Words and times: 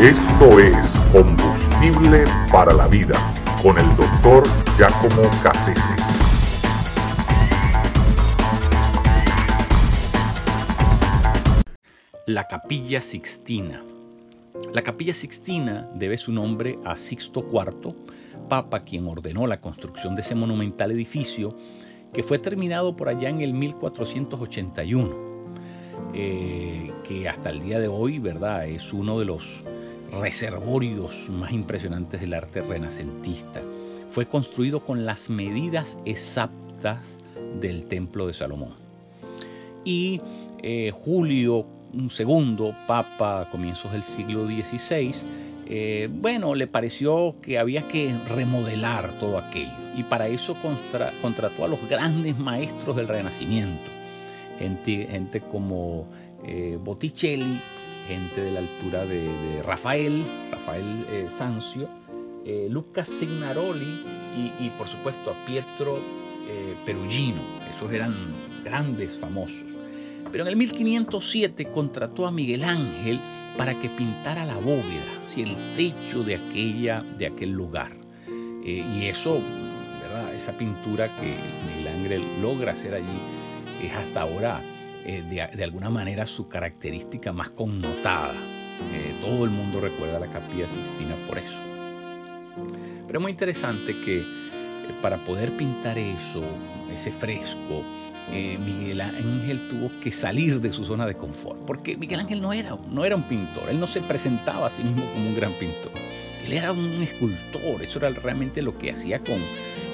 Esto 0.00 0.58
es 0.58 0.88
Combustible 1.12 2.24
para 2.50 2.72
la 2.72 2.88
Vida 2.88 3.34
con 3.62 3.78
el 3.78 3.84
doctor 3.96 4.44
Giacomo 4.78 5.28
Cassese. 5.42 5.94
La 12.26 12.48
Capilla 12.48 13.02
Sixtina. 13.02 13.84
La 14.72 14.80
Capilla 14.80 15.12
Sixtina 15.12 15.90
debe 15.94 16.16
su 16.16 16.32
nombre 16.32 16.78
a 16.86 16.96
Sixto 16.96 17.44
IV, 17.52 17.94
papa 18.48 18.80
quien 18.84 19.06
ordenó 19.06 19.46
la 19.46 19.60
construcción 19.60 20.14
de 20.14 20.22
ese 20.22 20.34
monumental 20.34 20.92
edificio 20.92 21.54
que 22.14 22.22
fue 22.22 22.38
terminado 22.38 22.96
por 22.96 23.10
allá 23.10 23.28
en 23.28 23.42
el 23.42 23.52
1481, 23.52 25.14
eh, 26.14 26.90
que 27.04 27.28
hasta 27.28 27.50
el 27.50 27.60
día 27.60 27.78
de 27.78 27.88
hoy, 27.88 28.18
¿verdad? 28.18 28.66
Es 28.66 28.94
uno 28.94 29.18
de 29.18 29.26
los 29.26 29.44
reservorios 30.12 31.12
más 31.28 31.52
impresionantes 31.52 32.20
del 32.20 32.34
arte 32.34 32.62
renacentista. 32.62 33.62
Fue 34.10 34.26
construido 34.26 34.80
con 34.80 35.04
las 35.04 35.30
medidas 35.30 35.98
exactas 36.04 37.18
del 37.60 37.84
Templo 37.84 38.26
de 38.26 38.34
Salomón. 38.34 38.74
Y 39.84 40.20
eh, 40.62 40.92
Julio 40.92 41.66
II, 41.92 42.72
Papa 42.86 43.42
a 43.42 43.50
comienzos 43.50 43.92
del 43.92 44.04
siglo 44.04 44.46
XVI, 44.46 45.14
eh, 45.66 46.08
bueno, 46.12 46.54
le 46.54 46.66
pareció 46.66 47.36
que 47.40 47.58
había 47.58 47.86
que 47.86 48.12
remodelar 48.28 49.12
todo 49.20 49.38
aquello 49.38 49.70
y 49.96 50.02
para 50.02 50.26
eso 50.26 50.56
contrató 51.22 51.64
a 51.64 51.68
los 51.68 51.88
grandes 51.88 52.36
maestros 52.38 52.96
del 52.96 53.08
Renacimiento, 53.08 53.90
gente, 54.58 55.06
gente 55.10 55.40
como 55.40 56.06
eh, 56.44 56.78
Botticelli, 56.82 57.60
gente 58.10 58.42
de 58.42 58.50
la 58.52 58.60
altura 58.60 59.06
de, 59.06 59.62
Rafael, 59.62 60.24
Rafael 60.50 61.06
eh, 61.10 61.28
Sanzio, 61.36 61.88
Luca 62.68 63.04
Signaroli 63.04 64.04
y, 64.58 64.68
por 64.70 64.88
supuesto 64.88 65.30
a 65.30 65.46
Pietro 65.46 66.00
Perugino, 66.84 67.40
esos 67.76 67.92
eran 67.92 68.12
grandes 68.64 69.16
famosos. 69.18 69.62
Pero 70.32 70.44
en 70.44 70.48
el 70.48 70.56
1507 70.56 71.66
contrató 71.66 72.26
a 72.26 72.32
Miguel 72.32 72.64
Ángel 72.64 73.20
para 73.56 73.74
que 73.74 73.88
pintara 73.88 74.44
la 74.44 74.56
bóveda, 74.56 75.20
el 75.36 75.56
techo 75.76 76.22
de, 76.22 76.36
aquella, 76.36 77.02
de 77.18 77.26
aquel 77.26 77.50
lugar. 77.50 77.92
Eh, 78.64 78.84
y 78.96 79.06
eso, 79.06 79.40
¿verdad? 80.02 80.34
esa 80.34 80.56
pintura 80.56 81.08
que 81.16 81.34
Miguel 81.66 81.94
Ángel 81.94 82.22
logra 82.42 82.72
hacer 82.72 82.94
allí 82.94 83.06
es 83.82 83.92
hasta 83.92 84.22
ahora 84.22 84.60
eh, 85.04 85.22
de, 85.22 85.64
alguna 85.64 85.90
manera 85.90 86.26
su 86.26 86.48
característica 86.48 87.32
más 87.32 87.50
connotada. 87.50 88.34
Eh, 88.92 89.14
todo 89.20 89.44
el 89.44 89.50
mundo 89.50 89.80
recuerda 89.80 90.18
la 90.18 90.26
capilla 90.26 90.66
Sixtina 90.66 91.14
por 91.26 91.38
eso. 91.38 91.56
Pero 93.06 93.18
es 93.18 93.22
muy 93.22 93.32
interesante 93.32 93.94
que 94.04 94.22
para 95.02 95.16
poder 95.18 95.50
pintar 95.52 95.98
eso, 95.98 96.42
ese 96.94 97.12
fresco, 97.12 97.84
eh, 98.32 98.58
Miguel 98.64 99.00
Ángel 99.00 99.68
tuvo 99.68 99.90
que 100.00 100.12
salir 100.12 100.60
de 100.60 100.72
su 100.72 100.84
zona 100.84 101.06
de 101.06 101.16
confort, 101.16 101.58
porque 101.66 101.96
Miguel 101.96 102.20
Ángel 102.20 102.40
no 102.40 102.52
era, 102.52 102.76
no 102.88 103.04
era 103.04 103.16
un 103.16 103.24
pintor, 103.24 103.68
él 103.70 103.80
no 103.80 103.86
se 103.86 104.00
presentaba 104.00 104.68
a 104.68 104.70
sí 104.70 104.84
mismo 104.84 105.04
como 105.12 105.28
un 105.28 105.34
gran 105.34 105.52
pintor, 105.54 105.90
él 106.46 106.52
era 106.52 106.72
un 106.72 107.02
escultor, 107.02 107.82
eso 107.82 107.98
era 107.98 108.10
realmente 108.10 108.62
lo 108.62 108.78
que 108.78 108.92
hacía 108.92 109.18
con, 109.18 109.38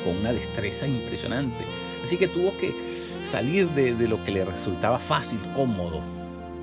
con 0.07 0.17
una 0.17 0.33
destreza 0.33 0.87
impresionante. 0.87 1.65
Así 2.05 2.17
que 2.17 2.29
tuvo 2.29 2.57
que 2.57 2.73
salir 3.23 3.69
de, 3.71 3.93
lo 4.07 4.23
que 4.25 4.31
le 4.31 4.45
resultaba 4.45 4.99
fácil, 4.99 5.39
cómodo, 5.55 6.01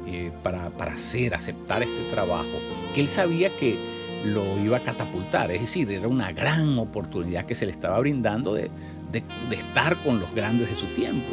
eh, 0.08 0.32
para, 0.42 0.72
hacer, 0.88 1.36
aceptar 1.36 1.84
este 1.84 2.12
trabajo, 2.12 2.60
que 2.96 3.02
él 3.02 3.10
sabía 3.10 3.50
que 3.50 3.76
lo 4.26 4.58
iba 4.58 4.78
a 4.78 4.80
catapultar, 4.80 5.52
es 5.52 5.62
decir, 5.62 5.92
era 5.92 6.08
una 6.08 6.32
gran 6.32 6.78
oportunidad 6.80 7.46
que 7.46 7.56
se 7.56 7.66
le 7.66 7.74
estaba 7.74 8.00
brindando 8.00 8.54
de 8.54 8.72
estar 9.52 9.98
con 9.98 10.22
los 10.22 10.34
grandes 10.34 10.70
de 10.70 10.76
su 10.76 10.86
tiempo. 10.88 11.28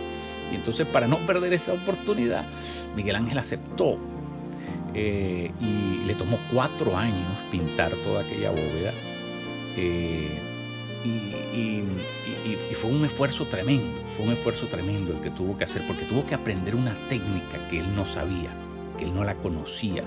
Y 0.51 0.57
entonces 0.57 0.87
para 0.89 1.07
no 1.07 1.19
perder 1.19 1.53
esa 1.53 1.73
oportunidad, 1.73 2.45
Miguel 2.97 3.15
Ángel 3.15 3.39
aceptó 3.39 3.97
eh, 4.95 5.53
y 5.61 6.05
le 6.07 6.15
tomó 6.15 6.39
cuatro 6.53 6.97
años 6.97 7.29
pintar 7.51 7.93
toda 7.93 8.23
aquella 8.23 8.51
bóveda. 8.51 8.93
Eh, 9.77 10.50
y, 11.05 11.85
fue 12.75 12.91
un 12.91 13.05
esfuerzo 13.05 13.45
tremendo, 13.45 14.01
fue 14.17 14.25
un 14.25 14.33
esfuerzo 14.33 14.67
tremendo 14.67 15.13
el 15.13 15.21
que 15.21 15.29
tuvo 15.29 15.59
que 15.59 15.65
hacer, 15.65 15.83
porque 15.87 16.05
tuvo 16.05 16.25
que 16.25 16.35
aprender 16.35 16.75
una 16.75 16.95
técnica 17.11 17.69
que 17.69 17.81
él 17.81 17.95
no 17.95 18.07
sabía, 18.07 18.51
que 18.97 19.05
él 19.05 19.15
no 19.15 19.23
la 19.23 19.35
conocía, 19.35 20.03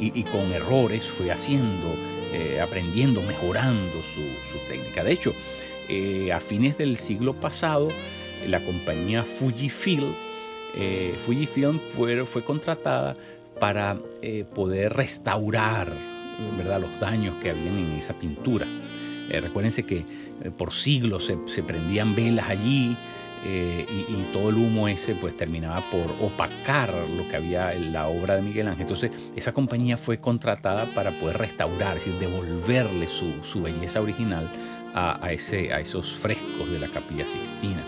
y, 0.00 0.22
con 0.24 0.52
errores 0.52 1.06
fue 1.06 1.30
haciendo, 1.30 1.94
eh, 2.32 2.60
aprendiendo, 2.60 3.22
mejorando 3.22 3.92
su, 4.14 4.68
técnica. 4.68 5.04
De 5.04 5.12
hecho, 5.12 5.32
a 6.34 6.40
fines 6.40 6.76
del 6.76 6.98
siglo 6.98 7.34
pasado, 7.34 7.88
la 8.48 8.60
compañía 8.60 9.24
Fujifilm, 9.24 10.12
eh, 10.76 11.16
Fujifilm 11.24 11.80
fue, 11.80 12.24
fue 12.26 12.44
contratada 12.44 13.16
para 13.58 13.98
eh, 14.22 14.44
poder 14.54 14.92
restaurar 14.92 15.92
¿verdad? 16.56 16.80
los 16.80 17.00
daños 17.00 17.34
que 17.42 17.50
habían 17.50 17.78
en 17.78 17.98
esa 17.98 18.14
pintura. 18.14 18.66
Eh, 19.30 19.40
recuérdense 19.40 19.84
que 19.84 19.98
eh, 19.98 20.50
por 20.56 20.72
siglos 20.72 21.26
se, 21.26 21.36
se, 21.46 21.62
prendían 21.62 22.14
velas 22.14 22.48
allí 22.48 22.96
y, 23.46 24.12
y, 24.12 24.26
todo 24.32 24.50
el 24.50 24.56
humo 24.56 24.88
ese 24.88 25.14
pues 25.14 25.36
terminaba 25.36 25.80
por 25.92 26.10
opacar 26.20 26.92
lo 27.16 27.28
que 27.28 27.36
había 27.36 27.72
en 27.72 27.92
la 27.92 28.08
obra 28.08 28.34
de 28.34 28.42
Miguel 28.42 28.66
Ángel. 28.66 28.82
Entonces 28.82 29.12
esa 29.36 29.52
compañía 29.52 29.96
fue 29.96 30.18
contratada 30.18 30.86
para 30.86 31.12
poder 31.12 31.38
restaurar, 31.38 31.96
es 31.96 32.04
decir, 32.04 32.18
devolverle 32.20 33.06
su, 33.06 33.32
su 33.44 33.62
belleza 33.62 34.00
original 34.00 34.50
a, 34.92 35.24
a, 35.24 35.32
ese, 35.32 35.72
a 35.72 35.80
esos 35.80 36.14
frescos 36.14 36.70
de 36.70 36.80
la 36.80 36.88
capilla 36.88 37.24
Sistina 37.24 37.82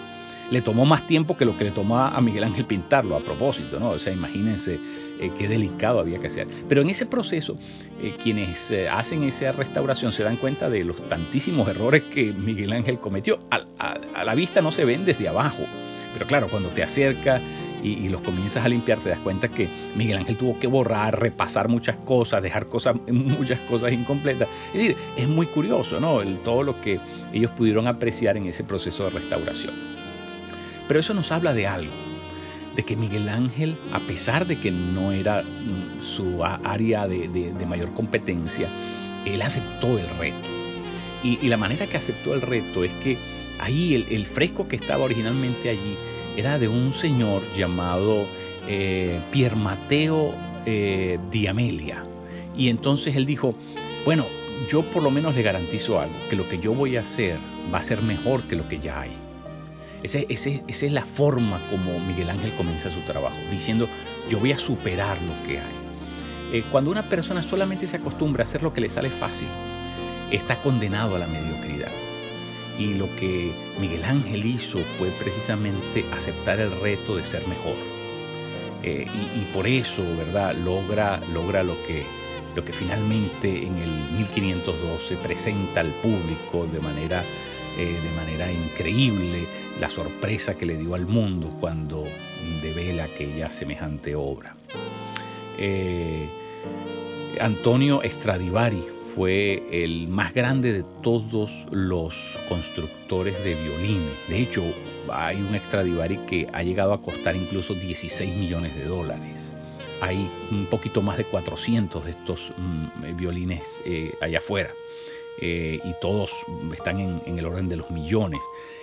le 0.50 0.62
tomó 0.62 0.84
más 0.84 1.06
tiempo 1.06 1.36
que 1.36 1.44
lo 1.44 1.56
que 1.56 1.64
le 1.64 1.70
tomó 1.70 1.98
a 1.98 2.20
Miguel 2.20 2.44
Ángel 2.44 2.64
pintarlo 2.64 3.16
a 3.16 3.20
propósito, 3.20 3.78
¿no? 3.78 3.90
O 3.90 3.98
sea, 3.98 4.12
imagínense 4.12 4.78
eh, 5.20 5.30
qué 5.36 5.48
delicado 5.48 6.00
había 6.00 6.18
que 6.18 6.28
hacer. 6.28 6.46
Pero 6.66 6.80
en 6.80 6.88
ese 6.88 7.04
proceso, 7.04 7.58
eh, 8.02 8.14
quienes 8.22 8.70
eh, 8.70 8.88
hacen 8.88 9.22
esa 9.22 9.52
restauración 9.52 10.12
se 10.12 10.22
dan 10.22 10.36
cuenta 10.36 10.70
de 10.70 10.82
los 10.82 11.06
tantísimos 11.10 11.68
errores 11.68 12.04
que 12.04 12.32
Miguel 12.32 12.72
Ángel 12.72 12.98
cometió. 12.98 13.38
A, 13.50 14.24
la 14.24 14.34
vista 14.34 14.62
no 14.62 14.72
se 14.72 14.86
ven 14.86 15.04
desde 15.04 15.28
abajo, 15.28 15.62
pero 16.14 16.26
claro, 16.26 16.48
cuando 16.48 16.70
te 16.70 16.82
acercas 16.82 17.42
y, 17.82 18.08
los 18.08 18.22
comienzas 18.22 18.64
a 18.64 18.68
limpiar, 18.68 18.98
te 18.98 19.10
das 19.10 19.18
cuenta 19.18 19.48
que 19.48 19.68
Miguel 19.94 20.18
Ángel 20.18 20.36
tuvo 20.36 20.58
que 20.58 20.66
borrar, 20.66 21.20
repasar 21.20 21.68
muchas 21.68 21.98
cosas, 21.98 22.42
dejar 22.42 22.66
cosas, 22.68 22.96
muchas 23.10 23.60
cosas 23.60 23.92
incompletas. 23.92 24.48
Es 24.68 24.80
decir, 24.80 24.96
es 25.18 25.28
muy 25.28 25.46
curioso, 25.46 26.00
¿no? 26.00 26.20
todo 26.42 26.62
lo 26.62 26.80
que 26.80 26.98
ellos 27.34 27.50
pudieron 27.50 27.86
apreciar 27.86 28.38
en 28.38 28.46
ese 28.46 28.64
proceso 28.64 29.04
de 29.04 29.10
restauración. 29.10 29.99
Pero 30.90 30.98
eso 30.98 31.14
nos 31.14 31.30
habla 31.30 31.54
de 31.54 31.68
algo, 31.68 31.92
de 32.74 32.82
que 32.82 32.96
Miguel 32.96 33.28
Ángel, 33.28 33.76
a 33.92 34.00
pesar 34.00 34.48
de 34.48 34.56
que 34.56 34.72
no 34.72 35.12
era 35.12 35.44
mm, 35.44 36.04
su 36.04 36.42
área 36.42 37.06
de, 37.06 37.54
mayor 37.64 37.94
competencia, 37.94 38.68
él 39.24 39.40
aceptó 39.40 40.00
el 40.00 40.08
reto. 40.18 40.48
Y, 41.22 41.46
la 41.46 41.56
manera 41.56 41.86
que 41.86 41.96
aceptó 41.96 42.34
el 42.34 42.42
reto 42.42 42.82
es 42.82 42.90
que 43.04 43.18
ahí 43.60 44.04
el, 44.10 44.26
fresco 44.26 44.66
que 44.66 44.74
estaba 44.74 45.04
originalmente 45.04 45.70
allí 45.70 45.94
era 46.36 46.58
de 46.58 46.66
un 46.66 46.92
señor 46.92 47.42
llamado 47.56 48.26
eh, 48.66 49.20
Pier 49.30 49.54
Mateo 49.54 50.34
eh, 50.66 51.20
Diamelia. 51.30 52.02
Y 52.56 52.68
entonces 52.68 53.14
él 53.14 53.26
dijo, 53.26 53.54
bueno, 54.04 54.26
yo 54.68 54.82
por 54.82 55.04
lo 55.04 55.12
menos 55.12 55.36
le 55.36 55.42
garantizo 55.42 56.00
algo, 56.00 56.16
que 56.28 56.34
lo 56.34 56.48
que 56.48 56.58
yo 56.58 56.74
voy 56.74 56.96
a 56.96 57.02
hacer 57.02 57.38
va 57.72 57.78
a 57.78 57.82
ser 57.82 58.02
mejor 58.02 58.42
que 58.48 58.56
lo 58.56 58.68
que 58.68 58.80
ya 58.80 59.02
hay. 59.02 59.29
Esa 60.02 60.18
es 60.18 60.92
la 60.92 61.04
forma 61.04 61.60
como 61.70 61.98
Miguel 62.00 62.30
Ángel 62.30 62.52
comienza 62.52 62.90
su 62.90 63.00
trabajo, 63.00 63.36
diciendo, 63.50 63.88
yo 64.30 64.38
voy 64.38 64.52
a 64.52 64.58
superar 64.58 65.18
lo 65.22 65.46
que 65.46 65.58
hay. 65.58 65.80
Eh, 66.52 66.64
cuando 66.72 66.90
una 66.90 67.02
persona 67.02 67.42
solamente 67.42 67.86
se 67.86 67.96
acostumbra 67.96 68.42
a 68.42 68.44
hacer 68.44 68.62
lo 68.62 68.72
que 68.72 68.80
le 68.80 68.88
sale 68.88 69.10
fácil, 69.10 69.48
está 70.30 70.56
condenado 70.56 71.16
a 71.16 71.18
la 71.18 71.26
mediocridad. 71.26 71.90
Y 72.78 72.94
lo 72.94 73.14
que 73.16 73.52
Miguel 73.78 74.04
Ángel 74.04 74.46
hizo 74.46 74.78
fue 74.78 75.10
precisamente 75.10 76.04
aceptar 76.12 76.60
el 76.60 76.70
reto 76.80 77.16
de 77.16 77.24
ser 77.24 77.46
mejor. 77.46 77.74
Eh, 78.82 79.06
y, 79.06 79.54
por 79.54 79.66
eso, 79.66 80.02
¿verdad? 80.16 80.54
Logra, 80.64 81.20
logra 81.34 81.62
lo, 81.62 81.74
que, 81.86 82.04
lo 82.56 82.64
que 82.64 82.72
finalmente 82.72 83.66
en 83.66 83.76
el 83.76 83.90
1512 84.16 85.16
presenta 85.16 85.80
al 85.82 85.90
público 85.90 86.66
de 86.72 86.80
manera 86.80 87.22
eh, 87.78 87.96
de 88.02 88.10
manera 88.16 88.50
increíble 88.50 89.46
la 89.78 89.88
sorpresa 89.88 90.56
que 90.56 90.66
le 90.66 90.76
dio 90.76 90.94
al 90.94 91.06
mundo 91.06 91.48
cuando 91.60 92.04
devela 92.62 93.04
aquella 93.04 93.50
semejante 93.50 94.14
obra. 94.14 94.54
Eh, 95.58 96.28
Antonio 97.40 98.00
Stradivari 98.04 98.84
fue 99.14 99.62
el 99.70 100.08
más 100.08 100.34
grande 100.34 100.72
de 100.72 100.84
todos 101.02 101.50
los 101.70 102.14
constructores 102.48 103.42
de 103.44 103.54
violines. 103.54 104.28
De 104.28 104.40
hecho, 104.40 104.62
hay 105.10 105.36
un 105.36 105.58
Stradivari 105.58 106.18
que 106.26 106.48
ha 106.52 106.62
llegado 106.62 106.92
a 106.92 107.00
costar 107.00 107.36
incluso 107.36 107.74
16 107.74 108.36
millones 108.36 108.74
de 108.76 108.84
dólares. 108.84 109.52
hay 110.02 110.30
un 110.50 110.64
poquito 110.64 111.02
más 111.02 111.18
de 111.18 111.24
400 111.24 112.06
de 112.06 112.12
estos 112.12 112.40
mm, 112.56 113.16
violines 113.16 113.82
eh, 113.84 114.14
allá 114.22 114.38
afuera. 114.38 114.70
Eh, 115.42 115.80
y 115.84 115.94
todos 116.00 116.30
están 116.74 117.00
en, 117.00 117.22
en, 117.24 117.38
el 117.38 117.46
orden 117.46 117.68
de 117.68 117.76
los 117.76 117.90
millones. 117.90 118.40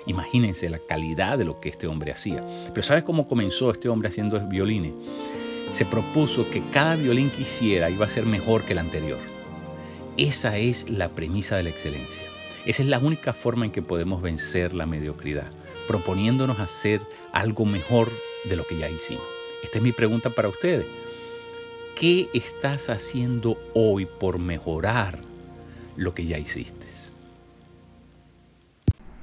Imagínense 0.08 0.70
la 0.70 0.80
calidad 0.80 1.38
de 1.38 1.46
lo 1.46 1.60
que 1.60 1.70
este 1.70 1.88
hombre 1.88 2.12
hacía. 2.12 2.44
Pero 2.74 2.82
¿sabes 2.82 3.04
cómo 3.04 3.28
comenzó 3.28 3.72
este 3.72 3.90
hombre 3.90 4.10
haciendo 4.10 4.40
violines? 4.48 4.94
Se 5.72 5.86
propuso 5.86 6.50
que 6.50 6.64
cada 6.72 6.96
violín 6.96 7.30
que 7.30 7.44
hiciera 7.44 7.90
iba 7.90 8.06
a 8.06 8.10
ser 8.10 8.26
mejor 8.26 8.64
que 8.64 8.74
el 8.74 8.80
anterior. 8.80 9.20
Esa 10.18 10.58
es 10.58 10.90
la 10.90 11.10
premisa 11.10 11.58
de 11.58 11.64
la 11.64 11.70
excelencia. 11.70 12.24
Esa 12.66 12.82
es 12.82 12.90
la 12.90 13.00
única 13.00 13.34
forma 13.34 13.66
en 13.66 13.72
que 13.72 13.82
podemos 13.82 14.22
vencer 14.22 14.74
la 14.74 14.86
mediocridad, 14.86 15.50
proponiéndonos 15.88 16.60
hacer 16.60 17.02
algo 17.32 17.66
mejor 17.66 18.12
de 18.46 18.56
lo 18.56 18.66
que 18.66 18.78
ya 18.78 18.90
hicimos. 18.90 19.24
Esta 19.64 19.78
es 19.78 19.84
mi 19.84 19.92
pregunta 19.92 20.32
para 20.32 20.50
ustedes. 20.50 20.86
¿Qué 21.96 22.30
estás 22.34 22.90
haciendo 22.90 23.58
hoy 23.74 24.06
por 24.06 24.40
mejorar 24.40 25.20
lo 25.98 26.14
que 26.14 26.26
ya 26.26 26.38
hiciste? 26.38 26.88